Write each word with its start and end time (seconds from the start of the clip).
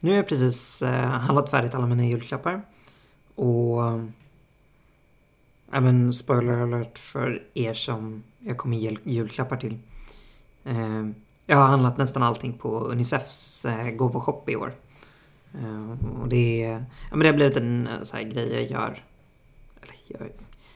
Nu 0.00 0.10
har 0.10 0.16
jag 0.16 0.28
precis 0.28 0.82
eh, 0.82 1.08
handlat 1.08 1.50
färdigt 1.50 1.74
alla 1.74 1.86
mina 1.86 2.04
julklappar. 2.04 2.62
Och... 3.34 4.00
Även 5.72 6.12
spoiler 6.12 6.58
alert 6.58 6.98
för 6.98 7.42
er 7.54 7.74
som 7.74 8.22
jag 8.38 8.56
kommer 8.56 8.76
ge 8.76 8.96
julklappar 9.04 9.56
till. 9.56 9.78
Eh, 10.64 11.06
jag 11.46 11.56
har 11.56 11.66
handlat 11.66 11.98
nästan 11.98 12.22
allting 12.22 12.52
på 12.52 12.80
Unicefs 12.80 13.64
eh, 13.64 13.90
gåvoshop 13.90 14.48
i 14.48 14.56
år. 14.56 14.74
Eh, 15.54 16.20
och 16.20 16.28
det, 16.28 16.60
ja, 17.10 17.10
men 17.10 17.18
det 17.18 17.26
har 17.26 17.34
blivit 17.34 17.56
en 17.56 17.86
eh, 17.86 18.02
så 18.02 18.16
här, 18.16 18.22
grej 18.22 18.52
jag 18.52 18.70
gör. 18.70 19.02
Eller, 19.82 19.96
jag, 20.06 20.28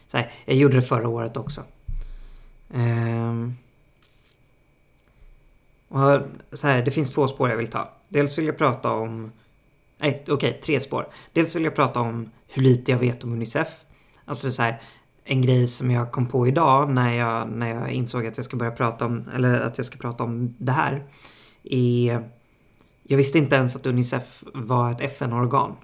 så 0.07 0.17
här, 0.17 0.33
jag 0.45 0.57
gjorde 0.57 0.77
det 0.77 0.83
förra 0.83 1.09
året 1.09 1.37
också. 1.37 1.65
Eh, 2.71 3.49
och 5.93 6.23
så 6.53 6.67
här, 6.67 6.83
det 6.83 6.91
finns 6.91 7.11
två 7.11 7.29
spår 7.29 7.51
jag 7.51 7.57
vill 7.57 7.69
ta. 7.69 7.89
Dels 8.09 8.39
vill 8.39 8.47
jag 8.47 8.59
prata 8.59 8.93
om... 8.93 9.33
Nej, 9.99 10.21
okej, 10.23 10.35
okay, 10.35 10.53
tre 10.53 10.81
spår. 10.81 11.07
Dels 11.33 11.57
vill 11.57 11.65
jag 11.65 11.75
prata 11.75 12.01
om 12.01 12.31
hur 12.49 12.63
lite 12.63 12.91
jag 12.91 12.99
vet 12.99 13.25
om 13.25 13.33
Unicef. 13.33 13.85
Alltså 14.25 14.47
det 14.47 14.51
är 14.51 14.53
så 14.53 14.63
här, 14.63 14.81
en 15.25 15.43
grej 15.43 15.69
som 15.69 15.91
jag 15.91 16.13
kom 16.13 16.27
på 16.27 16.49
idag 16.49 16.91
när 16.91 17.13
jag, 17.13 17.49
när 17.49 17.75
jag 17.75 17.91
insåg 17.91 18.27
att 18.27 18.37
jag 18.37 18.45
ska 18.45 18.57
börja 18.57 18.73
prata 18.73 19.07
om, 19.07 19.25
eller 19.35 19.61
att 19.61 19.79
jag 19.79 19.87
ska 19.87 19.99
prata 19.99 20.25
om 20.25 20.55
det 20.59 20.73
här. 20.73 21.05
Är, 21.63 22.29
jag 23.03 23.17
visste 23.17 23.39
inte 23.39 23.57
ens 23.57 23.77
att 23.77 23.87
Unicef 23.87 24.45
var 24.55 24.91
ett 24.91 25.01
FN-organ. 25.01 25.77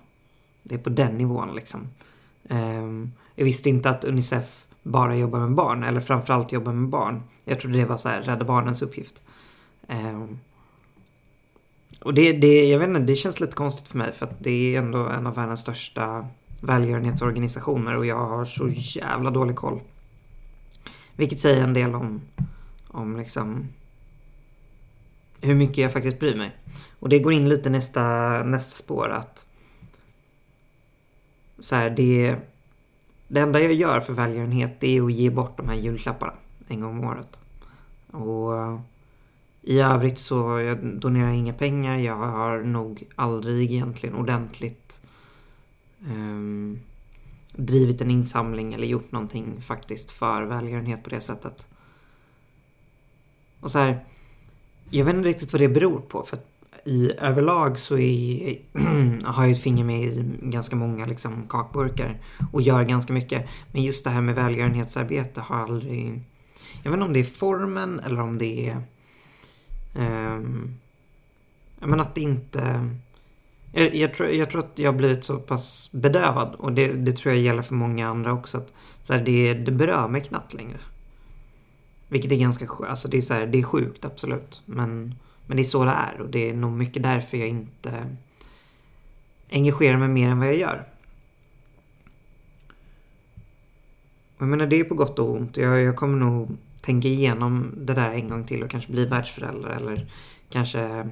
Det 0.62 0.74
är 0.74 0.78
på 0.78 0.90
den 0.90 1.18
nivån 1.18 1.54
liksom. 1.54 1.88
Um, 2.48 3.12
jag 3.34 3.44
visste 3.44 3.68
inte 3.68 3.90
att 3.90 4.04
Unicef 4.04 4.66
bara 4.82 5.16
jobbar 5.16 5.38
med 5.38 5.54
barn, 5.54 5.82
eller 5.82 6.00
framförallt 6.00 6.52
jobbar 6.52 6.72
med 6.72 6.88
barn. 6.88 7.22
Jag 7.44 7.60
trodde 7.60 7.78
det 7.78 7.84
var 7.84 7.98
så 7.98 8.08
här, 8.08 8.22
Rädda 8.22 8.44
Barnens 8.44 8.82
uppgift. 8.82 9.22
Um, 9.88 10.38
och 12.00 12.14
det, 12.14 12.32
det, 12.32 12.68
jag 12.68 12.78
vet 12.78 12.88
inte, 12.88 13.00
det 13.00 13.16
känns 13.16 13.40
lite 13.40 13.52
konstigt 13.52 13.88
för 13.88 13.98
mig 13.98 14.12
för 14.12 14.26
att 14.26 14.44
det 14.44 14.74
är 14.74 14.78
ändå 14.78 14.98
en 14.98 15.26
av 15.26 15.34
världens 15.34 15.60
största 15.60 16.28
välgörenhetsorganisationer 16.60 17.96
och 17.96 18.06
jag 18.06 18.26
har 18.26 18.44
så 18.44 18.68
jävla 18.68 19.30
dålig 19.30 19.56
koll. 19.56 19.80
Vilket 21.16 21.40
säger 21.40 21.62
en 21.62 21.74
del 21.74 21.94
om, 21.94 22.20
om 22.88 23.16
liksom 23.16 23.68
hur 25.40 25.54
mycket 25.54 25.78
jag 25.78 25.92
faktiskt 25.92 26.18
bryr 26.18 26.36
mig. 26.36 26.56
Och 26.98 27.08
det 27.08 27.18
går 27.18 27.32
in 27.32 27.48
lite 27.48 27.70
nästa, 27.70 28.02
nästa 28.42 28.76
spår 28.76 29.08
att 29.08 29.46
så 31.58 31.74
här, 31.74 31.90
det, 31.90 32.36
det 33.28 33.40
enda 33.40 33.60
jag 33.60 33.72
gör 33.72 34.00
för 34.00 34.12
välgörenhet 34.12 34.80
det 34.80 34.96
är 34.96 35.02
att 35.02 35.12
ge 35.12 35.30
bort 35.30 35.56
de 35.56 35.68
här 35.68 35.76
julklapparna 35.76 36.32
en 36.68 36.80
gång 36.80 36.98
om 36.98 37.04
året. 37.04 37.38
Och 38.10 38.80
i 39.62 39.80
övrigt 39.80 40.18
så 40.18 40.60
jag 40.60 41.00
donerar 41.00 41.30
inga 41.30 41.52
pengar. 41.52 41.96
Jag 41.96 42.16
har 42.16 42.58
nog 42.58 43.02
aldrig 43.14 43.72
egentligen 43.72 44.14
ordentligt 44.14 45.02
um, 46.06 46.80
drivit 47.52 48.00
en 48.00 48.10
insamling 48.10 48.74
eller 48.74 48.86
gjort 48.86 49.12
någonting 49.12 49.60
faktiskt 49.62 50.10
för 50.10 50.42
välgörenhet 50.42 51.04
på 51.04 51.10
det 51.10 51.20
sättet. 51.20 51.66
Och 53.60 53.70
så 53.70 53.78
här, 53.78 54.04
jag 54.90 55.04
vet 55.04 55.14
inte 55.14 55.28
riktigt 55.28 55.52
vad 55.52 55.62
det 55.62 55.68
beror 55.68 56.00
på. 56.00 56.22
För 56.22 56.38
i 56.84 57.12
överlag 57.18 57.78
så 57.78 57.98
är, 57.98 58.58
har 59.24 59.42
jag 59.42 59.50
ett 59.52 59.62
finger 59.62 59.84
med 59.84 60.02
i 60.04 60.24
ganska 60.42 60.76
många 60.76 61.06
liksom, 61.06 61.48
kakburkar 61.48 62.20
och 62.52 62.62
gör 62.62 62.84
ganska 62.84 63.12
mycket. 63.12 63.48
Men 63.72 63.82
just 63.82 64.04
det 64.04 64.10
här 64.10 64.20
med 64.20 64.34
välgörenhetsarbete 64.34 65.40
har 65.40 65.56
aldrig... 65.56 66.22
Jag 66.82 66.90
vet 66.90 66.96
inte 66.96 67.06
om 67.06 67.12
det 67.12 67.20
är 67.20 67.24
formen 67.24 68.00
eller 68.00 68.20
om 68.20 68.38
det 68.38 68.68
är... 68.68 68.82
Ehm, 69.94 70.78
um, 71.80 71.90
men 71.90 72.00
att 72.00 72.14
det 72.14 72.20
inte... 72.20 72.90
Jag, 73.72 73.94
jag, 73.94 74.14
tror, 74.14 74.28
jag 74.28 74.50
tror 74.50 74.60
att 74.60 74.78
jag 74.78 74.92
har 74.92 74.98
blivit 74.98 75.24
så 75.24 75.38
pass 75.38 75.90
bedövad 75.92 76.54
och 76.54 76.72
det, 76.72 76.92
det 76.92 77.12
tror 77.12 77.34
jag 77.34 77.42
gäller 77.42 77.62
för 77.62 77.74
många 77.74 78.08
andra 78.08 78.32
också. 78.32 78.58
Att, 78.58 78.72
så 79.02 79.12
här, 79.12 79.24
det, 79.24 79.54
det 79.54 79.72
berör 79.72 80.08
mig 80.08 80.20
knappt 80.20 80.54
längre. 80.54 80.78
Vilket 82.08 82.32
är 82.32 82.36
ganska 82.36 82.66
sjukt. 82.66 82.90
Alltså 82.90 83.08
det, 83.08 83.18
är 83.18 83.22
så 83.22 83.34
här, 83.34 83.46
det 83.46 83.58
är 83.58 83.62
sjukt, 83.62 84.04
absolut. 84.04 84.62
Men, 84.66 85.14
men 85.46 85.56
det 85.56 85.62
är 85.62 85.64
så 85.64 85.84
det 85.84 85.90
är 85.90 86.20
och 86.20 86.28
det 86.28 86.50
är 86.50 86.54
nog 86.54 86.72
mycket 86.72 87.02
därför 87.02 87.36
jag 87.36 87.48
inte 87.48 88.16
engagerar 89.50 89.96
mig 89.96 90.08
mer 90.08 90.28
än 90.28 90.38
vad 90.38 90.48
jag 90.48 90.56
gör. 90.56 90.84
Jag 94.38 94.48
menar, 94.48 94.66
det 94.66 94.80
är 94.80 94.84
på 94.84 94.94
gott 94.94 95.18
och 95.18 95.30
ont. 95.30 95.56
Jag, 95.56 95.82
jag 95.82 95.96
kommer 95.96 96.18
nog 96.18 96.56
tänka 96.88 97.08
igenom 97.08 97.74
det 97.76 97.94
där 97.94 98.10
en 98.10 98.28
gång 98.28 98.44
till 98.44 98.62
och 98.62 98.70
kanske 98.70 98.92
bli 98.92 99.04
världsförälder 99.04 99.68
eller 99.68 100.06
kanske 100.50 101.10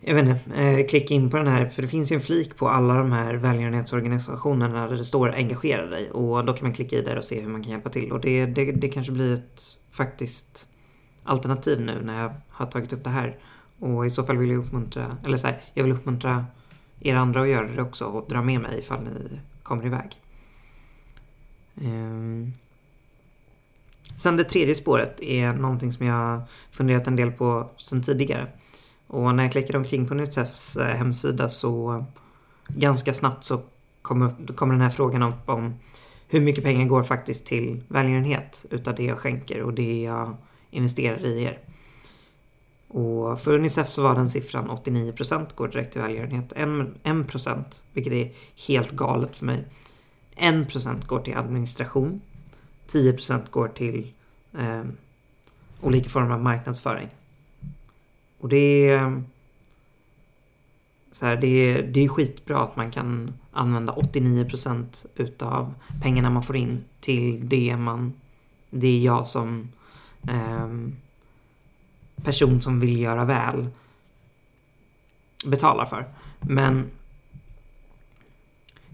jag 0.00 0.14
vet 0.14 0.26
inte, 0.26 0.62
eh, 0.62 0.86
klicka 0.86 1.14
in 1.14 1.30
på 1.30 1.36
den 1.36 1.46
här, 1.46 1.68
för 1.68 1.82
det 1.82 1.88
finns 1.88 2.12
ju 2.12 2.14
en 2.14 2.20
flik 2.20 2.56
på 2.56 2.68
alla 2.68 2.94
de 2.94 3.12
här 3.12 3.34
välgörenhetsorganisationerna 3.34 4.88
där 4.88 4.96
det 4.96 5.04
står 5.04 5.34
engagera 5.34 5.86
dig 5.86 6.10
och 6.10 6.44
då 6.44 6.52
kan 6.52 6.62
man 6.62 6.74
klicka 6.74 6.96
i 6.96 7.02
där 7.02 7.18
och 7.18 7.24
se 7.24 7.40
hur 7.40 7.48
man 7.48 7.62
kan 7.62 7.72
hjälpa 7.72 7.90
till 7.90 8.12
och 8.12 8.20
det, 8.20 8.46
det, 8.46 8.72
det 8.72 8.88
kanske 8.88 9.12
blir 9.12 9.34
ett 9.34 9.62
faktiskt 9.90 10.68
alternativ 11.24 11.80
nu 11.80 12.02
när 12.04 12.22
jag 12.22 12.32
har 12.48 12.66
tagit 12.66 12.92
upp 12.92 13.04
det 13.04 13.10
här 13.10 13.38
och 13.78 14.06
i 14.06 14.10
så 14.10 14.24
fall 14.24 14.36
vill 14.36 14.50
jag 14.50 14.58
uppmuntra, 14.58 15.16
eller 15.24 15.36
så 15.36 15.46
här, 15.46 15.62
jag 15.74 15.84
vill 15.84 15.92
uppmuntra 15.92 16.46
er 17.00 17.14
andra 17.14 17.42
att 17.42 17.48
göra 17.48 17.66
det 17.66 17.82
också 17.82 18.04
och 18.04 18.28
dra 18.28 18.42
med 18.42 18.60
mig 18.60 18.78
ifall 18.78 19.02
ni 19.02 19.40
kommer 19.62 19.86
iväg. 19.86 20.20
Um. 21.74 22.52
Sen 24.16 24.36
det 24.36 24.44
tredje 24.44 24.74
spåret 24.74 25.20
är 25.20 25.52
någonting 25.52 25.92
som 25.92 26.06
jag 26.06 26.42
funderat 26.70 27.06
en 27.06 27.16
del 27.16 27.32
på 27.32 27.70
sen 27.76 28.02
tidigare. 28.02 28.46
Och 29.06 29.34
när 29.34 29.42
jag 29.42 29.52
klickade 29.52 29.78
omkring 29.78 30.08
på 30.08 30.14
Unicefs 30.14 30.76
eh, 30.76 30.96
hemsida 30.96 31.48
så 31.48 32.04
ganska 32.68 33.14
snabbt 33.14 33.44
så 33.44 33.62
kommer 34.02 34.52
kom 34.54 34.68
den 34.68 34.80
här 34.80 34.90
frågan 34.90 35.22
upp 35.22 35.48
om 35.48 35.74
hur 36.28 36.40
mycket 36.40 36.64
pengar 36.64 36.86
går 36.86 37.02
faktiskt 37.02 37.46
till 37.46 37.82
välgörenhet 37.88 38.66
utav 38.70 38.94
det 38.94 39.04
jag 39.04 39.18
skänker 39.18 39.62
och 39.62 39.74
det 39.74 40.02
jag 40.02 40.36
investerar 40.70 41.24
i 41.24 41.42
er. 41.42 41.58
Och 42.88 43.40
för 43.40 43.54
Unicef 43.54 43.88
så 43.88 44.02
var 44.02 44.14
den 44.14 44.30
siffran 44.30 44.70
89% 44.70 45.46
går 45.54 45.68
direkt 45.68 45.92
till 45.92 46.02
välgörenhet. 46.02 46.52
1%, 46.52 47.64
vilket 47.92 48.12
är 48.12 48.32
helt 48.66 48.90
galet 48.90 49.36
för 49.36 49.46
mig. 49.46 49.64
1% 50.36 51.06
går 51.06 51.20
till 51.20 51.36
administration. 51.36 52.20
10 52.86 53.12
procent 53.12 53.50
går 53.50 53.68
till 53.68 54.12
eh, 54.58 54.84
olika 55.80 56.10
former 56.10 56.34
av 56.34 56.42
marknadsföring. 56.42 57.08
Och 58.38 58.48
det 58.48 58.88
är... 58.88 58.98
Ehm, 58.98 59.24
så 61.10 61.26
här, 61.26 61.36
det, 61.36 61.46
är, 61.46 61.82
det 61.82 62.04
är 62.04 62.08
skitbra 62.08 62.58
att 62.58 62.76
man 62.76 62.90
kan 62.90 63.34
använda 63.52 63.92
89 63.92 64.44
procent 64.44 65.06
utav 65.14 65.74
pengarna 66.02 66.30
man 66.30 66.42
får 66.42 66.56
in 66.56 66.84
till 67.00 67.48
det 67.48 67.76
man... 67.76 68.12
Det 68.70 68.86
är 68.86 68.98
jag 68.98 69.26
som 69.26 69.68
eh, 70.28 70.68
person 72.24 72.60
som 72.60 72.80
vill 72.80 73.00
göra 73.00 73.24
väl 73.24 73.66
betalar 75.44 75.86
för. 75.86 76.04
Men 76.40 76.90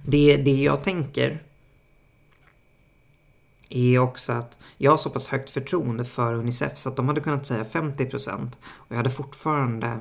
det, 0.05 0.37
det 0.37 0.63
jag 0.63 0.83
tänker 0.83 1.43
är 3.77 3.99
också 3.99 4.33
att 4.33 4.59
jag 4.77 4.91
har 4.91 4.99
så 4.99 5.11
pass 5.11 5.29
högt 5.29 5.51
förtroende 5.51 6.05
för 6.05 6.35
Unicef 6.35 6.79
så 6.79 6.89
att 6.89 6.97
de 6.97 7.09
hade 7.09 7.21
kunnat 7.21 7.47
säga 7.47 7.65
50% 7.65 8.51
och 8.65 8.87
jag 8.89 8.97
hade 8.97 9.11
fortfarande 9.11 9.99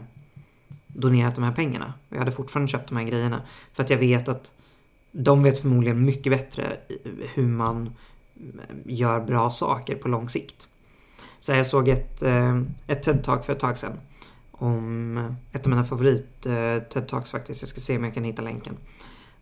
donerat 0.87 1.35
de 1.35 1.43
här 1.43 1.51
pengarna. 1.51 1.93
Och 2.09 2.15
jag 2.15 2.19
hade 2.19 2.31
fortfarande 2.31 2.71
köpt 2.71 2.89
de 2.89 2.97
här 2.97 3.03
grejerna. 3.03 3.41
För 3.73 3.83
att 3.83 3.89
jag 3.89 3.97
vet 3.97 4.27
att 4.27 4.51
de 5.11 5.43
vet 5.43 5.61
förmodligen 5.61 6.05
mycket 6.05 6.33
bättre 6.33 6.77
hur 7.33 7.47
man 7.47 7.87
eh, 8.35 8.75
gör 8.85 9.19
bra 9.19 9.49
saker 9.49 9.95
på 9.95 10.07
lång 10.07 10.29
sikt. 10.29 10.67
Så 11.39 11.51
jag 11.51 11.67
såg 11.67 11.87
ett, 11.87 12.23
eh, 12.23 12.61
ett 12.87 13.07
TED-talk 13.07 13.43
för 13.43 13.53
ett 13.53 13.59
tag 13.59 13.77
sedan. 13.77 13.99
Om 14.51 15.35
ett 15.51 15.65
av 15.65 15.69
mina 15.69 15.83
favorit-TED 15.83 16.97
eh, 16.97 17.03
Talks 17.03 17.31
faktiskt. 17.31 17.61
Jag 17.61 17.69
ska 17.69 17.81
se 17.81 17.97
om 17.97 18.03
jag 18.03 18.13
kan 18.13 18.23
hitta 18.23 18.41
länken. 18.41 18.77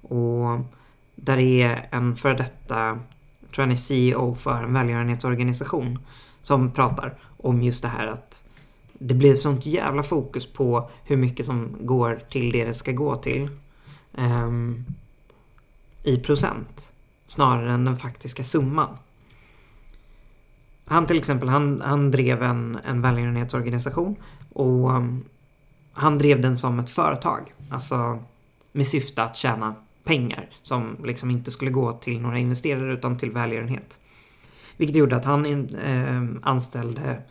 Och 0.02 0.60
där 1.16 1.38
är 1.38 1.88
en 1.92 2.16
före 2.16 2.34
detta 2.34 3.00
tror 3.56 3.64
han 3.64 3.72
är 3.72 3.76
CEO 3.76 4.36
för 4.36 4.64
en 4.64 4.74
välgörenhetsorganisation, 4.74 6.00
som 6.42 6.72
pratar 6.72 7.18
om 7.38 7.64
just 7.64 7.82
det 7.82 7.88
här 7.88 8.08
att 8.08 8.46
det 8.94 9.14
blir 9.14 9.36
sånt 9.36 9.66
jävla 9.66 10.04
fokus 10.04 10.54
på 10.54 10.90
hur 11.04 11.18
mycket 11.18 11.46
som 11.46 11.76
går 11.80 12.22
till 12.30 12.52
det 12.52 12.66
det 12.66 12.74
ska 12.74 12.92
gå 12.92 13.16
till. 13.16 13.50
Um, 14.12 14.86
I 16.04 16.18
procent. 16.18 16.94
Snarare 17.26 17.72
än 17.72 17.86
den 17.86 17.98
faktiska 17.98 18.44
summan. 18.44 18.98
Han 20.86 21.06
till 21.06 21.18
exempel, 21.18 21.50
han, 21.50 21.82
han 21.82 22.12
drev 22.12 22.44
en, 22.44 22.80
en 22.86 23.02
välgörenhetsorganisation 23.02 24.16
och 24.54 24.90
um, 24.90 25.26
han 25.94 26.18
drev 26.18 26.42
den 26.42 26.58
som 26.58 26.80
ett 26.80 26.90
företag. 26.90 27.54
Alltså 27.70 28.20
med 28.72 28.88
syfte 28.88 29.24
att 29.24 29.36
tjäna 29.36 29.76
pengar 30.10 30.50
som 30.62 30.98
liksom 31.04 31.32
inte 31.32 31.52
skulle 31.52 31.72
gå 31.72 31.94
till 31.94 32.22
några 32.22 32.38
investerare 32.38 32.94
utan 32.94 33.18
till 33.18 33.32
välgörenhet. 33.32 34.00
Vilket 34.78 34.98
gjorde 34.98 35.16
att 35.16 35.26
han 35.26 35.46
in, 35.46 35.76
eh, 35.76 36.50
anställde 36.50 37.22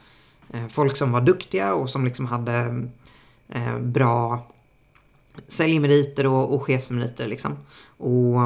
eh, 0.51 0.67
folk 0.69 0.97
som 0.97 1.13
var 1.13 1.21
duktiga 1.21 1.75
och 1.75 1.91
som 1.91 2.05
liksom 2.05 2.27
hade 2.27 2.89
eh, 3.49 3.79
bra 3.79 4.47
säljmeriter 5.49 6.27
och, 6.27 6.55
och 6.55 6.63
chefsmeriter 6.63 7.27
liksom. 7.27 7.57
Och 7.87 8.39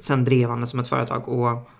sen 0.00 0.24
drev 0.24 0.48
han 0.48 0.60
det 0.60 0.66
som 0.66 0.80
ett 0.80 0.88
företag. 0.88 1.28
Och 1.28 1.70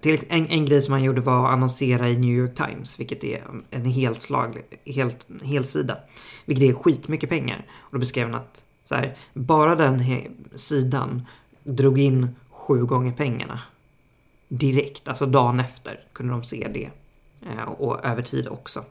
till 0.00 0.20
en, 0.28 0.46
en 0.46 0.66
grej 0.66 0.82
som 0.82 0.92
han 0.92 1.02
gjorde 1.02 1.20
var 1.20 1.44
att 1.44 1.52
annonsera 1.52 2.08
i 2.08 2.18
New 2.18 2.36
York 2.36 2.54
Times, 2.56 3.00
vilket 3.00 3.24
är 3.24 3.42
en 3.70 3.84
helt 3.84 4.22
slag, 4.22 4.62
helt, 4.86 5.26
helsida. 5.42 5.96
Vilket 6.44 6.70
är 6.70 6.74
skitmycket 6.74 7.30
pengar. 7.30 7.66
Och 7.70 7.92
då 7.92 7.98
beskrev 7.98 8.26
han 8.26 8.40
att 8.40 8.64
så 8.88 8.94
här, 8.94 9.16
bara 9.34 9.74
den 9.74 10.04
sidan 10.54 11.26
drog 11.64 11.98
in 11.98 12.28
sju 12.50 12.84
gånger 12.84 13.12
pengarna. 13.12 13.60
Direkt, 14.48 15.08
alltså 15.08 15.26
dagen 15.26 15.60
efter 15.60 16.00
kunde 16.12 16.32
de 16.32 16.44
se 16.44 16.68
det. 16.74 16.90
Eh, 17.50 17.62
och 17.62 18.04
över 18.04 18.22
tid 18.22 18.48
också. 18.48 18.84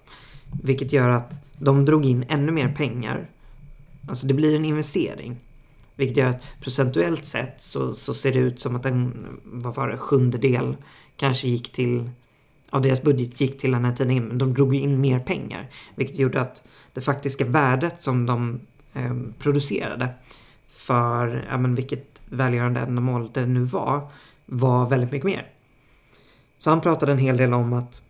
Vilket 0.63 0.93
gör 0.93 1.09
att 1.09 1.33
de 1.59 1.85
drog 1.85 2.05
in 2.05 2.25
ännu 2.29 2.51
mer 2.51 2.69
pengar. 2.69 3.29
Alltså 4.07 4.27
det 4.27 4.33
blir 4.33 4.55
en 4.55 4.65
investering. 4.65 5.37
Vilket 5.95 6.17
gör 6.17 6.29
att 6.29 6.43
procentuellt 6.61 7.25
sett 7.25 7.61
så, 7.61 7.93
så 7.93 8.13
ser 8.13 8.33
det 8.33 8.39
ut 8.39 8.59
som 8.59 8.75
att 8.75 8.85
en, 8.85 9.27
vad 9.43 9.75
var 9.75 9.87
det, 9.87 9.97
sjundedel 9.97 10.77
kanske 11.15 11.47
gick 11.47 11.71
till, 11.71 12.09
av 12.69 12.81
deras 12.81 13.01
budget 13.01 13.41
gick 13.41 13.59
till 13.59 13.71
den 13.71 13.85
här 13.85 13.95
tidningen. 13.95 14.23
Men 14.23 14.37
de 14.37 14.53
drog 14.53 14.75
in 14.75 15.01
mer 15.01 15.19
pengar. 15.19 15.69
Vilket 15.95 16.19
gjorde 16.19 16.41
att 16.41 16.67
det 16.93 17.01
faktiska 17.01 17.45
värdet 17.45 18.03
som 18.03 18.25
de 18.25 18.59
Ehm, 18.97 19.33
producerade 19.39 20.09
för, 20.67 21.47
ja 21.49 21.57
men 21.57 21.75
vilket 21.75 22.21
välgörande 22.25 22.79
ändamål 22.79 23.31
det 23.33 23.45
nu 23.45 23.59
var, 23.59 24.11
var 24.45 24.89
väldigt 24.89 25.11
mycket 25.11 25.25
mer. 25.25 25.51
Så 26.57 26.69
han 26.69 26.81
pratade 26.81 27.11
en 27.11 27.17
hel 27.17 27.37
del 27.37 27.53
om 27.53 27.73
att 27.73 28.01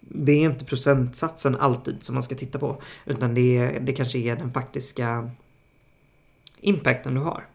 det 0.00 0.32
är 0.32 0.50
inte 0.50 0.64
procentsatsen 0.64 1.56
alltid 1.56 2.02
som 2.02 2.14
man 2.14 2.22
ska 2.22 2.34
titta 2.34 2.58
på. 2.58 2.82
Utan 3.04 3.34
det, 3.34 3.78
det 3.82 3.92
kanske 3.92 4.18
är 4.18 4.36
den 4.36 4.50
faktiska 4.50 5.30
impacten 6.60 7.14
du 7.14 7.20
har. 7.20 7.46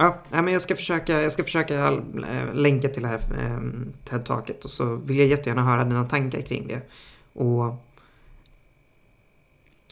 Ja, 0.00 0.22
men 0.30 0.48
jag 0.48 0.62
ska 0.62 0.76
försöka, 0.76 1.22
jag 1.22 1.32
ska 1.32 1.44
försöka 1.44 1.86
eh, 1.86 2.54
länka 2.54 2.88
till 2.88 3.02
det 3.02 3.08
här 3.08 3.20
eh, 3.38 3.60
TED-taket 4.04 4.64
och 4.64 4.70
så 4.70 4.94
vill 4.94 5.18
jag 5.18 5.26
jättegärna 5.26 5.62
höra 5.62 5.84
dina 5.84 6.06
tankar 6.06 6.40
kring 6.40 6.68
det. 6.68 6.82
Och 7.32 7.74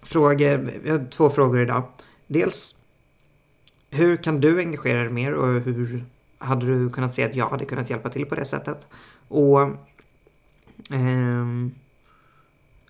frågor, 0.02 0.70
jag 0.84 0.98
har 0.98 1.10
två 1.10 1.30
frågor 1.30 1.62
idag. 1.62 1.82
Dels, 2.26 2.74
hur 3.90 4.16
kan 4.16 4.40
du 4.40 4.58
engagera 4.58 4.98
dig 4.98 5.12
mer 5.12 5.34
och 5.34 5.60
hur 5.60 6.04
hade 6.38 6.66
du 6.66 6.90
kunnat 6.90 7.14
se 7.14 7.24
att 7.24 7.36
jag 7.36 7.48
hade 7.48 7.64
kunnat 7.64 7.90
hjälpa 7.90 8.08
till 8.08 8.26
på 8.26 8.34
det 8.34 8.44
sättet? 8.44 8.86
Och 9.28 9.60
eh, 10.90 11.46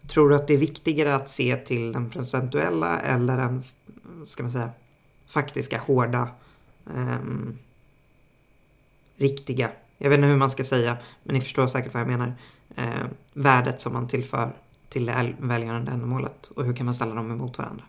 Tror 0.06 0.28
du 0.28 0.34
att 0.36 0.48
det 0.48 0.54
är 0.54 0.58
viktigare 0.58 1.14
att 1.14 1.30
se 1.30 1.56
till 1.56 1.92
den 1.92 2.10
procentuella 2.10 3.00
eller 3.00 3.36
den, 3.36 3.62
ska 4.24 4.42
man 4.42 4.52
säga, 4.52 4.70
faktiska, 5.26 5.78
hårda, 5.78 6.28
um, 6.94 7.58
riktiga, 9.16 9.70
jag 9.98 10.10
vet 10.10 10.16
inte 10.16 10.28
hur 10.28 10.36
man 10.36 10.50
ska 10.50 10.64
säga, 10.64 10.96
men 11.22 11.34
ni 11.34 11.40
förstår 11.40 11.66
säkert 11.66 11.94
vad 11.94 12.00
jag 12.00 12.08
menar, 12.08 12.32
uh, 12.78 13.06
värdet 13.32 13.80
som 13.80 13.92
man 13.92 14.08
tillför 14.08 14.52
till 14.88 15.06
det 15.06 15.34
välgörande 15.38 15.92
ändamålet 15.92 16.46
och 16.46 16.64
hur 16.64 16.76
kan 16.76 16.86
man 16.86 16.94
ställa 16.94 17.14
dem 17.14 17.30
emot 17.30 17.58
varandra? 17.58 17.84